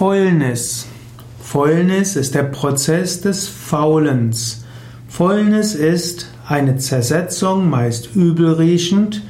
Fäulnis. 0.00 0.86
Fäulnis 1.42 2.16
ist 2.16 2.34
der 2.34 2.44
Prozess 2.44 3.20
des 3.20 3.48
Faulens. 3.48 4.64
Fäulnis 5.08 5.74
ist 5.74 6.30
eine 6.48 6.78
Zersetzung, 6.78 7.68
meist 7.68 8.16
übelriechend, 8.16 9.22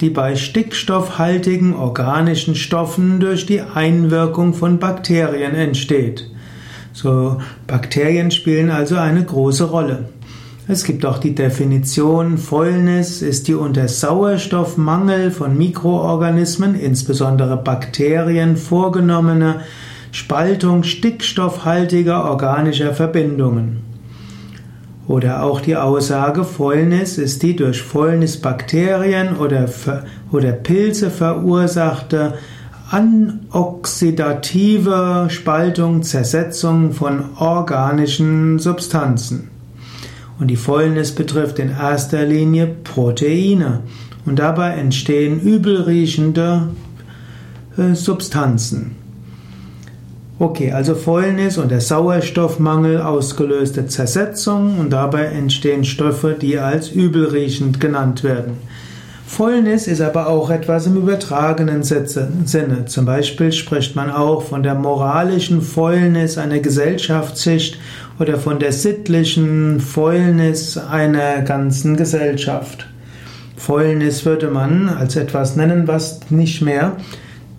die 0.00 0.10
bei 0.10 0.34
stickstoffhaltigen 0.34 1.76
organischen 1.76 2.56
Stoffen 2.56 3.20
durch 3.20 3.46
die 3.46 3.60
Einwirkung 3.60 4.52
von 4.52 4.80
Bakterien 4.80 5.54
entsteht. 5.54 6.28
So, 6.92 7.40
Bakterien 7.68 8.32
spielen 8.32 8.70
also 8.70 8.96
eine 8.96 9.22
große 9.22 9.70
Rolle. 9.70 10.08
Es 10.66 10.82
gibt 10.82 11.06
auch 11.06 11.18
die 11.18 11.36
Definition, 11.36 12.36
Fäulnis 12.36 13.22
ist 13.22 13.46
die 13.46 13.54
unter 13.54 13.86
Sauerstoffmangel 13.86 15.30
von 15.30 15.56
Mikroorganismen, 15.56 16.74
insbesondere 16.74 17.56
Bakterien, 17.56 18.56
vorgenommene 18.56 19.60
Spaltung 20.16 20.82
stickstoffhaltiger 20.82 22.24
organischer 22.24 22.94
Verbindungen. 22.94 23.82
Oder 25.06 25.42
auch 25.42 25.60
die 25.60 25.76
Aussage, 25.76 26.44
Fäulnis 26.44 27.18
ist 27.18 27.42
die 27.42 27.54
durch 27.54 27.82
Fäulnisbakterien 27.82 29.36
oder, 29.36 29.68
oder 30.32 30.52
Pilze 30.52 31.10
verursachte 31.10 32.38
anoxidative 32.90 35.26
Spaltung, 35.28 36.02
Zersetzung 36.02 36.92
von 36.92 37.36
organischen 37.36 38.58
Substanzen. 38.58 39.50
Und 40.38 40.46
die 40.48 40.56
Fäulnis 40.56 41.14
betrifft 41.14 41.58
in 41.58 41.68
erster 41.68 42.24
Linie 42.24 42.74
Proteine. 42.84 43.80
Und 44.24 44.38
dabei 44.38 44.76
entstehen 44.76 45.40
übelriechende 45.40 46.68
äh, 47.76 47.92
Substanzen. 47.94 49.04
Okay, 50.38 50.70
also 50.70 50.94
Fäulnis 50.94 51.56
und 51.56 51.70
der 51.70 51.80
Sauerstoffmangel 51.80 53.00
ausgelöste 53.00 53.86
Zersetzung 53.86 54.78
und 54.78 54.90
dabei 54.90 55.24
entstehen 55.24 55.82
Stoffe, 55.82 56.36
die 56.38 56.58
als 56.58 56.90
übelriechend 56.90 57.80
genannt 57.80 58.22
werden. 58.22 58.58
Fäulnis 59.26 59.86
ist 59.86 60.02
aber 60.02 60.28
auch 60.28 60.50
etwas 60.50 60.86
im 60.86 60.96
übertragenen 60.96 61.82
Sinne. 61.82 62.84
Zum 62.84 63.06
Beispiel 63.06 63.50
spricht 63.50 63.96
man 63.96 64.10
auch 64.10 64.42
von 64.42 64.62
der 64.62 64.74
moralischen 64.74 65.62
Fäulnis 65.62 66.36
einer 66.36 66.58
Gesellschaftsschicht 66.58 67.78
oder 68.18 68.36
von 68.36 68.58
der 68.58 68.72
sittlichen 68.72 69.80
Fäulnis 69.80 70.76
einer 70.76 71.40
ganzen 71.42 71.96
Gesellschaft. 71.96 72.86
Fäulnis 73.56 74.26
würde 74.26 74.48
man 74.48 74.90
als 74.90 75.16
etwas 75.16 75.56
nennen, 75.56 75.88
was 75.88 76.20
nicht 76.28 76.60
mehr 76.60 76.98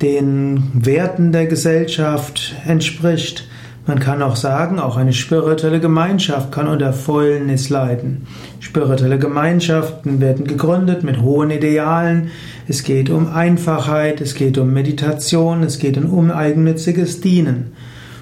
den 0.01 0.71
Werten 0.73 1.31
der 1.31 1.47
Gesellschaft 1.47 2.55
entspricht. 2.65 3.47
Man 3.85 3.99
kann 3.99 4.21
auch 4.21 4.35
sagen, 4.35 4.79
auch 4.79 4.97
eine 4.97 5.13
spirituelle 5.13 5.79
Gemeinschaft 5.79 6.51
kann 6.51 6.67
unter 6.67 6.91
Fäulnis 6.91 7.69
leiden. 7.69 8.27
Spirituelle 8.59 9.17
Gemeinschaften 9.17 10.19
werden 10.19 10.45
gegründet 10.45 11.03
mit 11.03 11.21
hohen 11.21 11.51
Idealen. 11.51 12.31
Es 12.67 12.83
geht 12.83 13.09
um 13.09 13.31
Einfachheit, 13.31 14.19
es 14.19 14.35
geht 14.35 14.57
um 14.57 14.73
Meditation, 14.73 15.63
es 15.63 15.79
geht 15.79 15.97
um 15.97 16.11
uneigennütziges 16.11 17.21
Dienen. 17.21 17.71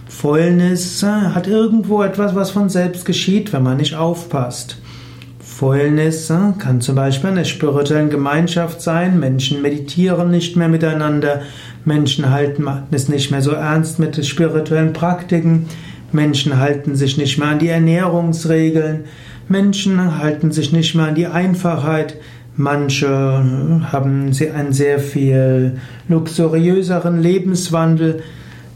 Fäulnis 0.07 1.03
hat 1.03 1.47
irgendwo 1.47 2.03
etwas, 2.03 2.35
was 2.35 2.51
von 2.51 2.69
selbst 2.69 3.05
geschieht, 3.05 3.51
wenn 3.51 3.63
man 3.63 3.77
nicht 3.77 3.95
aufpasst. 3.95 4.77
Fäulnis 5.57 6.27
kann 6.59 6.81
zum 6.81 6.95
Beispiel 6.95 7.29
eine 7.29 7.45
spirituelle 7.45 8.09
Gemeinschaft 8.09 8.81
sein. 8.81 9.21
Menschen 9.21 9.61
meditieren 9.61 10.29
nicht 10.29 10.57
mehr 10.57 10.67
miteinander. 10.67 11.43
Menschen 11.85 12.29
halten 12.29 12.67
es 12.91 13.07
nicht 13.07 13.31
mehr 13.31 13.41
so 13.41 13.51
ernst 13.51 13.97
mit 13.97 14.25
spirituellen 14.25 14.91
Praktiken. 14.91 15.67
Menschen 16.11 16.59
halten 16.59 16.97
sich 16.97 17.17
nicht 17.17 17.37
mehr 17.37 17.47
an 17.47 17.59
die 17.59 17.69
Ernährungsregeln. 17.69 19.05
Menschen 19.47 20.17
halten 20.17 20.51
sich 20.51 20.73
nicht 20.73 20.93
mehr 20.93 21.05
an 21.05 21.15
die 21.15 21.27
Einfachheit. 21.27 22.17
Manche 22.57 23.07
haben 23.93 24.31
einen 24.53 24.73
sehr 24.73 24.99
viel 24.99 25.77
luxuriöseren 26.09 27.21
Lebenswandel. 27.21 28.23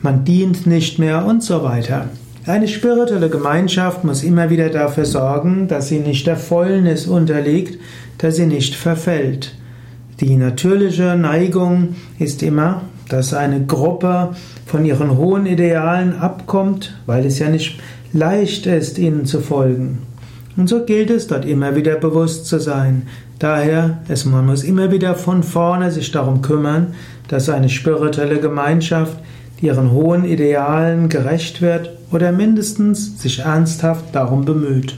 Man 0.02 0.24
dient 0.24 0.66
nicht 0.66 0.98
mehr 0.98 1.26
und 1.26 1.44
so 1.44 1.62
weiter. 1.62 2.06
Eine 2.50 2.68
spirituelle 2.68 3.30
Gemeinschaft 3.30 4.04
muss 4.04 4.24
immer 4.24 4.50
wieder 4.50 4.70
dafür 4.70 5.06
sorgen, 5.06 5.68
dass 5.68 5.90
sie 5.90 6.00
nicht 6.00 6.26
der 6.26 6.36
Fäulnis 6.36 7.06
unterliegt, 7.06 7.80
dass 8.18 8.38
sie 8.38 8.48
nicht 8.48 8.74
verfällt. 8.74 9.54
Die 10.20 10.36
natürliche 10.36 11.16
Neigung 11.16 11.90
ist 12.18 12.42
immer, 12.42 12.82
dass 13.08 13.36
eine 13.36 13.64
Gruppe 13.68 14.32
von 14.66 14.84
ihren 14.84 15.16
hohen 15.16 15.46
Idealen 15.46 16.18
abkommt, 16.18 16.98
weil 17.06 17.24
es 17.28 17.38
ja 17.38 17.50
nicht 17.50 17.80
leicht 18.14 18.66
ist, 18.66 18.98
ihnen 18.98 19.28
zu 19.28 19.42
folgen. 19.42 20.00
Und 20.58 20.70
so 20.70 20.86
gilt 20.86 21.12
es, 21.12 21.28
dort 21.28 21.46
immer 21.46 21.76
wieder 21.76 21.98
bewusst 21.98 22.48
zu 22.48 22.58
sein. 22.60 23.04
Daher, 23.38 24.00
es, 24.08 24.26
man 24.26 24.48
muss 24.48 24.64
immer 24.64 24.92
wieder 24.92 25.14
von 25.14 25.44
vorne 25.44 25.92
sich 25.92 26.12
darum 26.12 26.42
kümmern, 26.42 26.96
dass 27.28 27.48
eine 27.48 27.70
spirituelle 27.70 28.40
Gemeinschaft 28.40 29.20
ihren 29.62 29.92
hohen 29.92 30.26
Idealen 30.26 31.10
gerecht 31.10 31.62
wird 31.62 31.92
oder 32.12 32.32
mindestens 32.32 33.22
sich 33.22 33.40
ernsthaft 33.40 34.06
darum 34.14 34.46
bemüht. 34.46 34.96